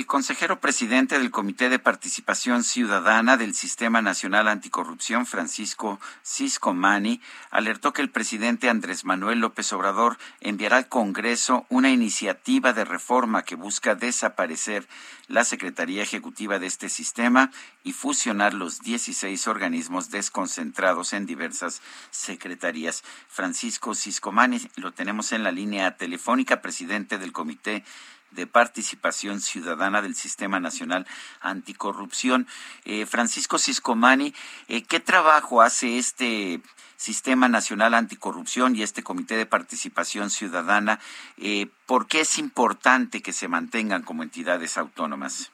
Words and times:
El 0.00 0.06
consejero 0.06 0.60
presidente 0.60 1.18
del 1.18 1.30
Comité 1.30 1.68
de 1.68 1.78
Participación 1.78 2.64
Ciudadana 2.64 3.36
del 3.36 3.54
Sistema 3.54 4.00
Nacional 4.00 4.48
Anticorrupción, 4.48 5.26
Francisco 5.26 6.00
Cisco 6.22 6.72
Mani, 6.72 7.20
alertó 7.50 7.92
que 7.92 8.00
el 8.00 8.08
presidente 8.08 8.70
Andrés 8.70 9.04
Manuel 9.04 9.40
López 9.40 9.70
Obrador 9.74 10.16
enviará 10.40 10.78
al 10.78 10.88
Congreso 10.88 11.66
una 11.68 11.90
iniciativa 11.90 12.72
de 12.72 12.86
reforma 12.86 13.42
que 13.42 13.56
busca 13.56 13.94
desaparecer 13.94 14.88
la 15.28 15.44
Secretaría 15.44 16.02
Ejecutiva 16.02 16.58
de 16.58 16.66
este 16.66 16.88
sistema 16.88 17.50
y 17.84 17.92
fusionar 17.92 18.54
los 18.54 18.80
16 18.80 19.48
organismos 19.48 20.10
desconcentrados 20.10 21.12
en 21.12 21.26
diversas 21.26 21.82
secretarías. 22.10 23.04
Francisco 23.28 23.94
Cisco 23.94 24.32
Mani, 24.32 24.62
lo 24.76 24.92
tenemos 24.92 25.32
en 25.32 25.42
la 25.42 25.52
línea 25.52 25.98
telefónica, 25.98 26.62
presidente 26.62 27.18
del 27.18 27.32
Comité 27.32 27.84
de 28.30 28.46
Participación 28.46 29.40
Ciudadana 29.40 30.02
del 30.02 30.14
Sistema 30.14 30.60
Nacional 30.60 31.06
Anticorrupción. 31.40 32.46
Eh, 32.84 33.06
Francisco 33.06 33.58
Ciscomani, 33.58 34.32
eh, 34.68 34.82
¿qué 34.88 35.00
trabajo 35.00 35.62
hace 35.62 35.98
este 35.98 36.60
Sistema 36.96 37.48
Nacional 37.48 37.94
Anticorrupción 37.94 38.76
y 38.76 38.82
este 38.82 39.02
Comité 39.02 39.36
de 39.36 39.46
Participación 39.46 40.30
Ciudadana? 40.30 40.98
Eh, 41.38 41.66
¿Por 41.86 42.06
qué 42.06 42.20
es 42.20 42.38
importante 42.38 43.22
que 43.22 43.32
se 43.32 43.48
mantengan 43.48 44.02
como 44.02 44.22
entidades 44.22 44.76
autónomas? 44.78 45.52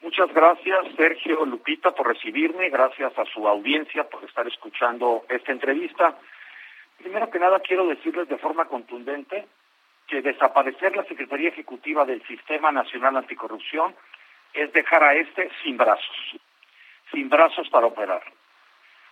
Muchas 0.00 0.32
gracias, 0.32 0.78
Sergio 0.96 1.44
Lupita, 1.44 1.90
por 1.90 2.06
recibirme. 2.06 2.68
Gracias 2.70 3.18
a 3.18 3.24
su 3.24 3.48
audiencia 3.48 4.08
por 4.08 4.24
estar 4.24 4.46
escuchando 4.46 5.24
esta 5.28 5.50
entrevista. 5.50 6.16
Primero 6.98 7.30
que 7.30 7.38
nada, 7.38 7.60
quiero 7.60 7.86
decirles 7.86 8.28
de 8.28 8.38
forma 8.38 8.66
contundente 8.66 9.46
que 10.08 10.22
desaparecer 10.22 10.96
la 10.96 11.04
Secretaría 11.04 11.50
Ejecutiva 11.50 12.04
del 12.04 12.26
Sistema 12.26 12.72
Nacional 12.72 13.16
Anticorrupción 13.16 13.94
es 14.54 14.72
dejar 14.72 15.04
a 15.04 15.14
este 15.14 15.50
sin 15.62 15.76
brazos, 15.76 16.16
sin 17.12 17.28
brazos 17.28 17.68
para 17.68 17.86
operar. 17.86 18.22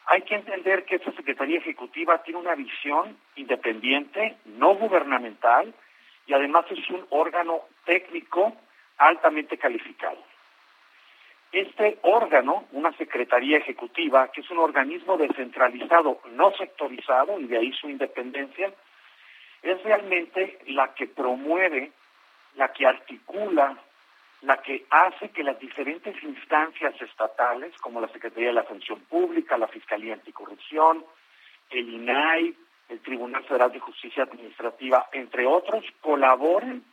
Hay 0.07 0.23
que 0.23 0.37
entender 0.37 0.85
que 0.85 0.97
esta 0.97 1.13
Secretaría 1.13 1.59
Ejecutiva 1.59 2.23
tiene 2.23 2.41
una 2.41 2.55
visión 2.55 3.19
independiente, 3.37 4.37
no 4.47 4.75
gubernamental, 4.75 5.75
y 6.27 6.33
además 6.33 6.65
es 6.71 6.89
un 6.91 7.07
órgano 7.11 7.61
técnico 7.85 8.57
altamente 8.97 9.59
calificado. 9.59 10.19
Este 11.53 11.99
órgano, 12.03 12.65
una 12.73 12.93
Secretaría 12.97 13.59
Ejecutiva, 13.59 14.29
que 14.33 14.41
es 14.41 14.51
un 14.51 14.59
organismo 14.59 15.17
descentralizado, 15.17 16.21
no 16.33 16.53
sectorizado, 16.53 17.39
y 17.39 17.47
de 17.47 17.59
ahí 17.59 17.73
su 17.73 17.89
independencia, 17.89 18.73
es 19.63 19.83
realmente 19.83 20.59
la 20.67 20.95
que 20.95 21.07
promueve, 21.07 21.93
la 22.55 22.73
que 22.73 22.87
articula, 22.87 23.77
la 24.43 24.59
que 24.63 24.87
hace 24.91 25.31
que 25.31 25.43
las 25.43 25.59
diferentes 25.59 26.23
instancias 26.23 27.01
estatales, 27.01 27.77
como 27.81 28.01
la 28.01 28.09
Secretaría 28.09 28.49
de 28.49 28.55
la 28.55 28.65
Función 28.65 29.01
Pública, 29.03 29.59
la 29.59 29.69
Fiscalía 29.69 30.15
Anticorrupción, 30.15 31.05
el 31.71 31.89
INAI, 31.89 32.55
el 32.89 33.01
Tribunal 33.01 33.45
Federal 33.45 33.73
de 33.73 33.81
Justicia 33.81 34.23
Administrativa, 34.23 35.09
entre 35.13 35.47
otros, 35.47 35.85
colaboren 36.01 36.85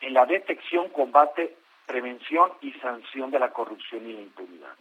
en 0.00 0.14
la 0.14 0.26
detección, 0.26 0.90
combate, 0.90 1.56
prevención 1.86 2.52
y 2.60 2.72
sanción 2.74 3.30
de 3.30 3.38
la 3.38 3.50
corrupción 3.52 4.08
y 4.08 4.12
la 4.12 4.20
impunidad. 4.20 4.74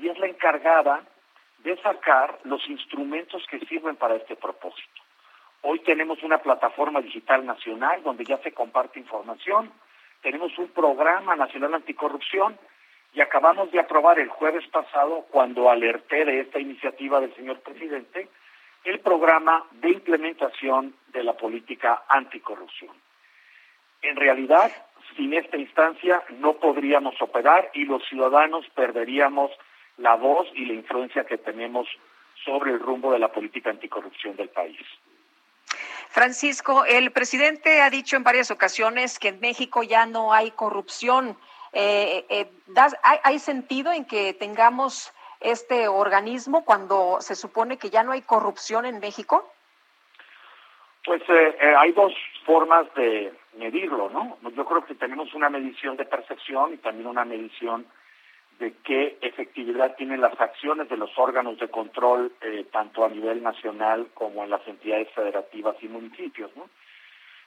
Y 0.00 0.08
es 0.08 0.18
la 0.18 0.26
encargada 0.26 1.04
de 1.58 1.76
sacar 1.80 2.38
los 2.44 2.68
instrumentos 2.68 3.44
que 3.50 3.60
sirven 3.60 3.96
para 3.96 4.16
este 4.16 4.36
propósito. 4.36 5.02
Hoy 5.68 5.80
tenemos 5.80 6.22
una 6.22 6.38
plataforma 6.38 7.00
digital 7.00 7.44
nacional 7.44 8.00
donde 8.04 8.24
ya 8.24 8.38
se 8.38 8.52
comparte 8.52 9.00
información, 9.00 9.72
tenemos 10.22 10.56
un 10.58 10.68
programa 10.68 11.34
nacional 11.34 11.74
anticorrupción 11.74 12.56
y 13.12 13.20
acabamos 13.20 13.72
de 13.72 13.80
aprobar 13.80 14.20
el 14.20 14.28
jueves 14.28 14.64
pasado, 14.68 15.26
cuando 15.28 15.68
alerté 15.68 16.24
de 16.24 16.38
esta 16.38 16.60
iniciativa 16.60 17.20
del 17.20 17.34
señor 17.34 17.62
presidente, 17.62 18.28
el 18.84 19.00
programa 19.00 19.64
de 19.72 19.90
implementación 19.90 20.94
de 21.08 21.24
la 21.24 21.32
política 21.32 22.04
anticorrupción. 22.10 22.94
En 24.02 24.14
realidad, 24.14 24.70
sin 25.16 25.34
esta 25.34 25.56
instancia 25.56 26.22
no 26.38 26.58
podríamos 26.58 27.20
operar 27.20 27.72
y 27.74 27.86
los 27.86 28.04
ciudadanos 28.08 28.68
perderíamos 28.68 29.50
la 29.96 30.14
voz 30.14 30.46
y 30.54 30.64
la 30.64 30.74
influencia 30.74 31.24
que 31.24 31.38
tenemos 31.38 31.88
sobre 32.44 32.70
el 32.70 32.78
rumbo 32.78 33.10
de 33.10 33.18
la 33.18 33.32
política 33.32 33.70
anticorrupción 33.70 34.36
del 34.36 34.50
país. 34.50 34.78
Francisco, 36.16 36.86
el 36.86 37.10
presidente 37.10 37.82
ha 37.82 37.90
dicho 37.90 38.16
en 38.16 38.24
varias 38.24 38.50
ocasiones 38.50 39.18
que 39.18 39.28
en 39.28 39.40
México 39.40 39.82
ya 39.82 40.06
no 40.06 40.32
hay 40.32 40.50
corrupción. 40.50 41.36
Eh, 41.74 42.24
eh, 42.30 42.50
¿hay, 43.02 43.38
sentido 43.38 43.92
en 43.92 44.06
que 44.06 44.32
tengamos 44.32 45.12
este 45.40 45.88
organismo 45.88 46.64
cuando 46.64 47.18
se 47.20 47.34
supone 47.34 47.76
que 47.76 47.90
ya 47.90 48.02
no 48.02 48.12
hay 48.12 48.22
corrupción 48.22 48.86
en 48.86 48.98
México? 48.98 49.52
Pues 51.04 51.20
eh, 51.28 51.74
hay 51.76 51.92
dos 51.92 52.14
formas 52.46 52.86
de 52.94 53.34
medirlo, 53.58 54.08
¿no? 54.08 54.38
Yo 54.56 54.64
creo 54.64 54.86
que 54.86 54.94
tenemos 54.94 55.34
una 55.34 55.50
medición 55.50 55.98
de 55.98 56.06
percepción 56.06 56.72
y 56.72 56.78
también 56.78 57.08
una 57.08 57.26
medición 57.26 57.84
de 58.58 58.74
qué 58.84 59.18
efectividad 59.20 59.96
tienen 59.96 60.20
las 60.20 60.38
acciones 60.40 60.88
de 60.88 60.96
los 60.96 61.10
órganos 61.18 61.58
de 61.58 61.68
control, 61.68 62.32
eh, 62.40 62.66
tanto 62.72 63.04
a 63.04 63.08
nivel 63.08 63.42
nacional 63.42 64.08
como 64.14 64.44
en 64.44 64.50
las 64.50 64.66
entidades 64.66 65.10
federativas 65.12 65.76
y 65.82 65.88
municipios. 65.88 66.50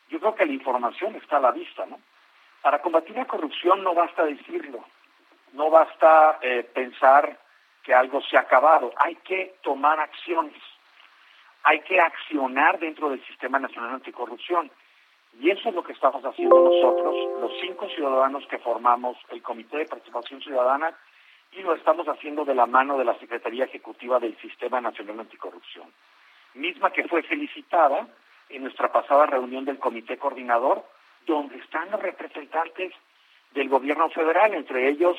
Yo 0.09 0.19
creo 0.19 0.36
que 0.36 0.46
la 0.46 0.53
información 0.53 1.16
está 1.16 1.38
a 1.38 1.42
la 1.42 1.52
vista. 1.52 1.86
¿no? 1.86 2.00
Para 2.62 2.81
combatir 2.81 3.16
la 3.16 3.25
corrupción 3.25 3.84
no 3.84 3.94
basta 3.94 4.25
decirlo, 4.25 4.84
no 5.53 5.69
basta 5.69 6.40
eh, 6.42 6.64
pensar 6.74 7.40
que 7.84 7.94
algo 7.94 8.22
se 8.22 8.38
ha 8.38 8.42
acabado, 8.42 8.92
hay 8.98 9.16
que 9.16 9.56
tomar 9.64 10.00
acciones, 10.00 10.62
hay 11.64 11.80
que 11.81 12.00
accionar 12.00 12.80
dentro 12.80 13.09
del 13.09 13.25
Sistema 13.25 13.59
Nacional 13.59 13.96
Anticorrupción. 13.96 14.69
Y 15.38 15.50
eso 15.51 15.69
es 15.69 15.75
lo 15.75 15.84
que 15.84 15.94
estamos 15.94 16.23
haciendo 16.23 16.59
nosotros, 16.59 17.16
los 17.40 17.51
cinco 17.62 17.88
ciudadanos 17.90 18.45
que 18.47 18.57
formamos 18.57 19.17
el 19.29 19.41
Comité 19.41 19.78
de 19.78 19.85
Participación 19.85 20.41
Ciudadana, 20.41 20.94
y 21.51 21.62
lo 21.62 21.73
estamos 21.73 22.07
haciendo 22.07 22.45
de 22.45 22.56
la 22.56 22.66
mano 22.66 22.97
de 22.97 23.06
la 23.06 23.17
Secretaría 23.19 23.66
Ejecutiva 23.66 24.19
del 24.19 24.38
Sistema 24.38 24.81
Nacional 24.81 25.19
Anticorrupción, 25.19 25.91
misma 26.56 26.91
que 26.91 27.07
fue 27.07 27.23
felicitada 27.23 28.07
en 28.50 28.63
nuestra 28.63 28.91
pasada 28.91 29.25
reunión 29.28 29.66
del 29.66 29.79
Comité 29.79 30.18
Coordinador, 30.18 30.84
donde 31.25 31.57
están 31.57 31.91
los 31.91 32.01
representantes 32.01 32.94
del 33.53 33.69
gobierno 33.69 34.09
federal, 34.09 34.53
entre 34.53 34.89
ellos 34.89 35.18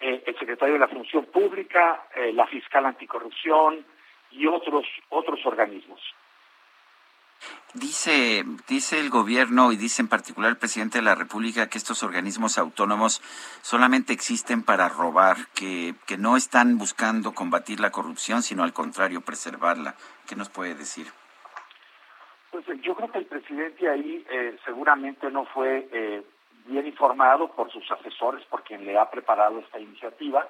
eh, 0.00 0.22
el 0.26 0.38
secretario 0.38 0.74
de 0.74 0.80
la 0.80 0.88
Función 0.88 1.26
Pública, 1.26 2.06
eh, 2.14 2.32
la 2.32 2.46
fiscal 2.46 2.86
anticorrupción 2.86 3.84
y 4.30 4.46
otros, 4.46 4.86
otros 5.10 5.44
organismos. 5.44 6.00
Dice, 7.74 8.44
dice 8.68 8.98
el 8.98 9.10
gobierno 9.10 9.70
y 9.70 9.76
dice 9.76 10.02
en 10.02 10.08
particular 10.08 10.50
el 10.50 10.56
presidente 10.56 10.98
de 10.98 11.04
la 11.04 11.14
República 11.14 11.68
que 11.68 11.78
estos 11.78 12.02
organismos 12.02 12.58
autónomos 12.58 13.22
solamente 13.62 14.12
existen 14.12 14.64
para 14.64 14.88
robar, 14.88 15.36
que, 15.54 15.94
que 16.06 16.18
no 16.18 16.36
están 16.36 16.78
buscando 16.78 17.32
combatir 17.32 17.78
la 17.78 17.92
corrupción, 17.92 18.42
sino 18.42 18.64
al 18.64 18.72
contrario, 18.72 19.20
preservarla. 19.20 19.94
¿Qué 20.26 20.34
nos 20.34 20.48
puede 20.48 20.74
decir? 20.74 21.06
Pues 22.50 22.68
eh, 22.68 22.80
yo 22.82 22.96
creo 22.96 23.10
que 23.12 23.18
el 23.18 23.26
presidente 23.26 23.88
ahí 23.88 24.26
eh, 24.28 24.58
seguramente 24.64 25.30
no 25.30 25.44
fue 25.46 25.88
eh, 25.92 26.24
bien 26.66 26.86
informado 26.86 27.52
por 27.52 27.70
sus 27.70 27.88
asesores, 27.92 28.44
por 28.46 28.64
quien 28.64 28.84
le 28.84 28.98
ha 28.98 29.08
preparado 29.08 29.60
esta 29.60 29.78
iniciativa 29.78 30.44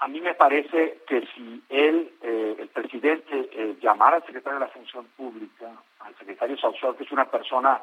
a 0.00 0.08
mí 0.08 0.20
me 0.20 0.34
parece 0.34 1.00
que 1.06 1.26
si 1.34 1.62
él, 1.68 2.12
eh, 2.22 2.56
el 2.58 2.68
presidente, 2.68 3.50
eh, 3.52 3.76
llamara 3.80 4.16
al 4.16 4.24
secretario 4.24 4.58
de 4.58 4.66
la 4.66 4.72
Función 4.72 5.06
Pública, 5.16 5.72
al 6.00 6.14
secretario 6.16 6.56
Saussure, 6.56 6.96
que 6.96 7.04
es 7.04 7.12
una 7.12 7.24
persona 7.24 7.80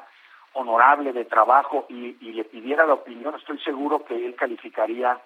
honorable 0.54 1.12
de 1.12 1.26
trabajo, 1.26 1.86
y, 1.90 2.12
le 2.32 2.44
pidiera 2.44 2.86
la 2.86 2.94
opinión, 2.94 3.34
estoy 3.34 3.58
seguro 3.60 4.04
que 4.04 4.14
él 4.14 4.34
calificaría 4.34 5.20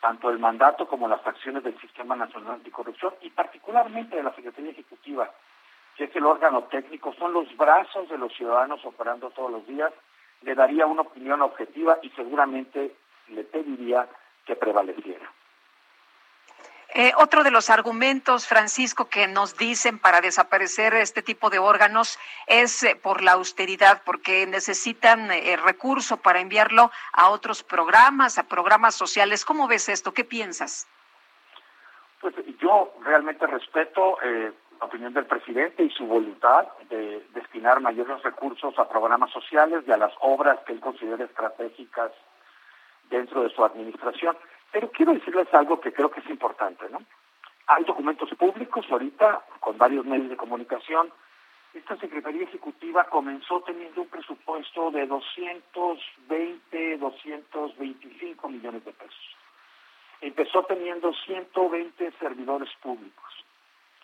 tanto 0.00 0.28
el 0.30 0.38
mandato 0.38 0.86
como 0.86 1.08
las 1.08 1.24
acciones 1.26 1.62
del 1.62 1.78
Sistema 1.80 2.16
Nacional 2.16 2.54
Anticorrupción 2.54 3.14
y 3.22 3.30
particularmente 3.30 4.16
de 4.16 4.22
la 4.22 4.34
Secretaría 4.34 4.72
Ejecutiva 4.72 5.30
que 5.96 6.04
es 6.04 6.16
el 6.16 6.26
órgano 6.26 6.64
técnico, 6.64 7.14
son 7.14 7.32
los 7.32 7.56
brazos 7.56 8.08
de 8.08 8.18
los 8.18 8.32
ciudadanos 8.34 8.84
operando 8.84 9.30
todos 9.30 9.50
los 9.50 9.66
días, 9.66 9.92
le 10.42 10.54
daría 10.54 10.86
una 10.86 11.02
opinión 11.02 11.40
objetiva 11.42 11.98
y 12.02 12.10
seguramente 12.10 12.94
le 13.28 13.44
pediría 13.44 14.08
que 14.44 14.56
prevaleciera. 14.56 15.30
Eh, 16.96 17.12
otro 17.16 17.42
de 17.42 17.50
los 17.50 17.70
argumentos, 17.70 18.46
Francisco, 18.46 19.08
que 19.08 19.26
nos 19.26 19.56
dicen 19.56 19.98
para 19.98 20.20
desaparecer 20.20 20.94
este 20.94 21.22
tipo 21.22 21.50
de 21.50 21.58
órganos 21.58 22.20
es 22.46 22.84
eh, 22.84 22.94
por 22.94 23.20
la 23.20 23.32
austeridad, 23.32 24.02
porque 24.06 24.46
necesitan 24.46 25.28
eh, 25.32 25.56
recurso 25.56 26.18
para 26.18 26.38
enviarlo 26.38 26.92
a 27.12 27.30
otros 27.30 27.64
programas, 27.64 28.38
a 28.38 28.44
programas 28.44 28.94
sociales. 28.94 29.44
¿Cómo 29.44 29.66
ves 29.66 29.88
esto? 29.88 30.14
¿Qué 30.14 30.22
piensas? 30.22 30.86
Pues 32.20 32.32
yo 32.60 32.94
realmente 33.02 33.44
respeto 33.48 34.16
la 34.22 34.86
opinión 34.86 35.12
del 35.12 35.26
presidente 35.26 35.82
y 35.82 35.90
su 35.90 36.06
voluntad 36.06 36.68
de 36.88 37.26
destinar 37.34 37.80
mayores 37.80 38.22
recursos 38.22 38.78
a 38.78 38.88
programas 38.88 39.30
sociales 39.32 39.82
y 39.84 39.90
a 39.90 39.96
las 39.96 40.12
obras 40.20 40.60
que 40.64 40.72
él 40.72 40.80
considera 40.80 41.24
estratégicas 41.24 42.12
dentro 43.10 43.42
de 43.42 43.50
su 43.50 43.64
administración. 43.64 44.36
Pero 44.74 44.90
quiero 44.90 45.14
decirles 45.14 45.46
algo 45.54 45.80
que 45.80 45.92
creo 45.92 46.10
que 46.10 46.18
es 46.18 46.28
importante, 46.28 46.84
¿no? 46.90 46.98
Hay 47.68 47.84
documentos 47.84 48.28
públicos 48.30 48.84
ahorita 48.90 49.44
con 49.60 49.78
varios 49.78 50.04
medios 50.04 50.30
de 50.30 50.36
comunicación. 50.36 51.12
Esta 51.72 51.96
Secretaría 51.96 52.42
Ejecutiva 52.42 53.04
comenzó 53.04 53.60
teniendo 53.60 54.02
un 54.02 54.08
presupuesto 54.08 54.90
de 54.90 55.06
220, 55.06 56.98
225 56.98 58.48
millones 58.48 58.84
de 58.84 58.92
pesos. 58.92 59.36
Empezó 60.20 60.64
teniendo 60.64 61.12
120 61.24 62.10
servidores 62.18 62.70
públicos. 62.82 63.44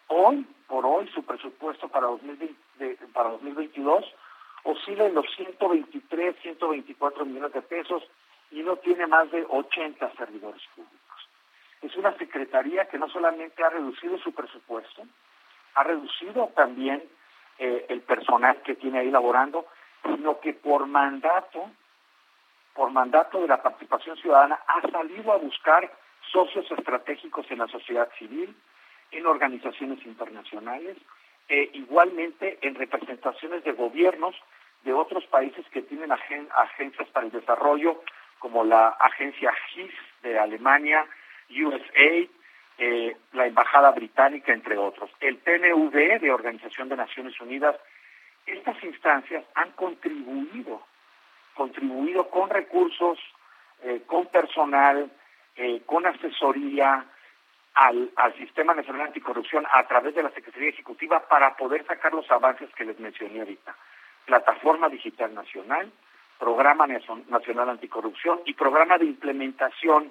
Hoy, 0.07 0.47
por 0.69 0.87
hoy, 0.87 1.09
su 1.09 1.25
presupuesto 1.25 1.89
para, 1.89 2.07
2020, 2.07 3.09
para 3.13 3.31
2022 3.31 4.05
oscila 4.63 5.07
en 5.07 5.15
los 5.15 5.27
123, 5.35 6.37
124 6.43 7.25
millones 7.25 7.53
de 7.55 7.63
pesos 7.63 8.05
y 8.51 8.63
no 8.63 8.77
tiene 8.77 9.07
más 9.07 9.31
de 9.31 9.45
80 9.49 10.13
servidores 10.17 10.63
públicos. 10.75 11.01
Es 11.83 11.97
una 11.97 12.17
secretaría 12.19 12.87
que 12.87 12.99
no 12.99 13.09
solamente 13.09 13.65
ha 13.65 13.71
reducido 13.71 14.19
su 14.19 14.33
presupuesto, 14.33 15.03
ha 15.75 15.85
reducido 15.85 16.49
también 16.55 17.03
eh, 17.59 17.87
el 17.89 18.03
personal 18.03 18.61
que 18.63 18.75
tiene 18.75 19.01
ahí 19.01 19.11
laborando, 19.11 19.67
sino 20.03 20.41
que 20.41 20.53
por 20.53 20.87
mandato, 20.87 21.71
por 22.75 22.91
mandato 22.91 23.41
de 23.41 23.49
la 23.49 23.63
participación 23.63 24.17
ciudadana, 24.17 24.61
ha 24.67 24.91
salido 24.91 25.33
a 25.33 25.37
buscar 25.37 25.91
socios 26.33 26.71
estratégicos 26.71 27.51
en 27.51 27.59
la 27.59 27.69
sociedad 27.69 28.11
civil, 28.19 28.55
en 29.11 29.27
organizaciones 29.27 30.05
internacionales, 30.05 30.97
e 31.49 31.69
igualmente 31.75 32.59
en 32.63 32.77
representaciones 32.77 33.65
de 33.65 33.73
gobiernos 33.73 34.37
de 34.85 34.93
otros 34.93 35.27
países 35.27 35.67
que 35.71 35.83
tienen 35.83 36.13
agencias 36.13 37.09
para 37.09 37.27
el 37.27 37.33
desarrollo 37.33 38.03
como 38.41 38.65
la 38.65 38.89
agencia 38.89 39.53
GIS 39.69 39.95
de 40.23 40.39
Alemania, 40.39 41.07
USA, 41.51 42.29
eh, 42.79 43.17
la 43.33 43.47
Embajada 43.47 43.93
Británica, 43.93 44.53
entre 44.53 44.77
otros. 44.77 45.11
El 45.21 45.37
PNUD 45.37 45.93
de 45.93 46.33
Organización 46.33 46.89
de 46.89 46.97
Naciones 46.97 47.39
Unidas, 47.41 47.77
estas 48.47 48.83
instancias 48.83 49.45
han 49.55 49.71
contribuido, 49.73 50.83
contribuido 51.55 52.29
con 52.31 52.51
recursos, 52.51 53.19
eh, 53.83 54.03
con 54.07 54.27
personal, 54.27 55.11
eh, 55.57 55.83
con 55.85 56.07
asesoría 56.07 57.05
al, 57.75 58.11
al 58.17 58.35
Sistema 58.37 58.75
Nacional 58.75 59.09
Anticorrupción 59.09 59.67
a 59.71 59.87
través 59.87 60.15
de 60.15 60.23
la 60.23 60.31
Secretaría 60.31 60.71
Ejecutiva 60.71 61.21
para 61.29 61.57
poder 61.57 61.87
sacar 61.87 62.15
los 62.15 62.29
avances 62.31 62.71
que 62.75 62.85
les 62.85 62.99
mencioné 62.99 63.41
ahorita. 63.41 63.77
Plataforma 64.25 64.89
Digital 64.89 65.35
Nacional, 65.35 65.93
Programa 66.41 66.87
Nacional 66.87 67.69
Anticorrupción 67.69 68.41
y 68.47 68.55
Programa 68.55 68.97
de 68.97 69.05
Implementación 69.05 70.11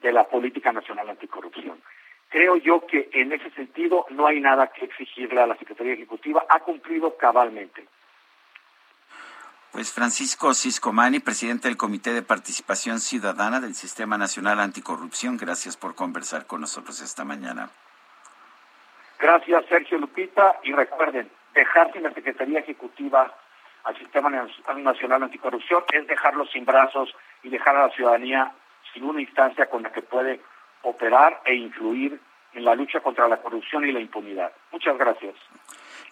de 0.00 0.12
la 0.12 0.24
Política 0.24 0.72
Nacional 0.72 1.10
Anticorrupción. 1.10 1.82
Creo 2.28 2.56
yo 2.56 2.86
que 2.86 3.10
en 3.12 3.32
ese 3.32 3.50
sentido 3.50 4.06
no 4.10 4.26
hay 4.26 4.40
nada 4.40 4.68
que 4.68 4.84
exigirle 4.84 5.40
a 5.40 5.46
la 5.46 5.56
Secretaría 5.56 5.94
Ejecutiva, 5.94 6.46
ha 6.48 6.60
cumplido 6.60 7.16
cabalmente. 7.16 7.86
Pues 9.72 9.92
Francisco 9.92 10.54
Ciscomani, 10.54 11.18
presidente 11.18 11.66
del 11.66 11.76
Comité 11.76 12.12
de 12.12 12.22
Participación 12.22 13.00
Ciudadana 13.00 13.58
del 13.58 13.74
Sistema 13.74 14.16
Nacional 14.16 14.60
Anticorrupción, 14.60 15.36
gracias 15.36 15.76
por 15.76 15.96
conversar 15.96 16.46
con 16.46 16.60
nosotros 16.60 17.00
esta 17.00 17.24
mañana. 17.24 17.70
Gracias, 19.18 19.66
Sergio 19.66 19.98
Lupita, 19.98 20.60
y 20.62 20.72
recuerden, 20.72 21.28
dejar 21.52 21.92
sin 21.92 22.04
la 22.04 22.14
Secretaría 22.14 22.60
Ejecutiva 22.60 23.34
al 23.84 23.98
Sistema 23.98 24.30
Nacional 24.30 25.22
Anticorrupción 25.22 25.84
es 25.92 26.06
dejarlo 26.06 26.46
sin 26.46 26.64
brazos 26.64 27.14
y 27.42 27.50
dejar 27.50 27.76
a 27.76 27.86
la 27.86 27.94
ciudadanía 27.94 28.52
sin 28.92 29.04
una 29.04 29.20
instancia 29.20 29.68
con 29.68 29.82
la 29.82 29.92
que 29.92 30.02
puede 30.02 30.40
operar 30.82 31.42
e 31.44 31.54
influir 31.54 32.20
en 32.54 32.64
la 32.64 32.74
lucha 32.74 33.00
contra 33.00 33.28
la 33.28 33.38
corrupción 33.38 33.84
y 33.84 33.92
la 33.92 34.00
impunidad. 34.00 34.52
Muchas 34.72 34.96
gracias. 34.96 35.34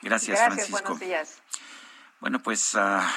Gracias, 0.02 0.44
Francisco. 0.44 0.80
Buenos 0.80 1.00
días. 1.00 1.42
Bueno, 2.20 2.40
pues 2.40 2.74
ah, 2.76 3.08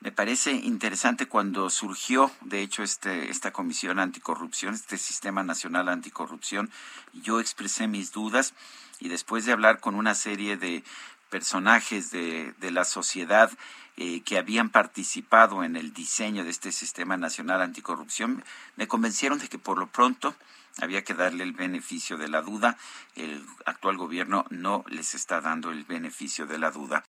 me 0.00 0.12
parece 0.12 0.52
interesante 0.52 1.26
cuando 1.26 1.70
surgió, 1.70 2.30
de 2.42 2.60
hecho, 2.60 2.82
este, 2.82 3.30
esta 3.30 3.52
comisión 3.52 3.98
anticorrupción, 3.98 4.74
este 4.74 4.98
sistema 4.98 5.42
nacional 5.42 5.88
anticorrupción. 5.88 6.70
Yo 7.12 7.40
expresé 7.40 7.88
mis 7.88 8.12
dudas 8.12 8.54
y 9.00 9.08
después 9.08 9.46
de 9.46 9.52
hablar 9.52 9.80
con 9.80 9.94
una 9.94 10.14
serie 10.14 10.56
de 10.56 10.82
personajes 11.30 12.10
de, 12.10 12.54
de 12.58 12.70
la 12.70 12.84
sociedad 12.84 13.50
eh, 13.96 14.20
que 14.20 14.38
habían 14.38 14.70
participado 14.70 15.64
en 15.64 15.74
el 15.74 15.92
diseño 15.92 16.44
de 16.44 16.50
este 16.50 16.70
sistema 16.70 17.16
nacional 17.16 17.60
anticorrupción 17.60 18.44
me 18.76 18.86
convencieron 18.86 19.40
de 19.40 19.48
que 19.48 19.58
por 19.58 19.76
lo 19.76 19.88
pronto 19.88 20.36
había 20.80 21.02
que 21.02 21.14
darle 21.14 21.42
el 21.42 21.52
beneficio 21.52 22.16
de 22.16 22.28
la 22.28 22.40
duda. 22.42 22.76
El 23.16 23.44
actual 23.66 23.96
gobierno 23.96 24.44
no 24.50 24.84
les 24.88 25.14
está 25.14 25.40
dando 25.40 25.72
el 25.72 25.82
beneficio 25.84 26.46
de 26.46 26.58
la 26.58 26.70
duda. 26.70 27.04